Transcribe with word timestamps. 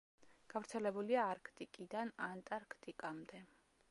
გავრცელებულია 0.53 1.25
არქტიკიდან 1.33 2.11
ანტარქტიკამდე. 2.31 3.45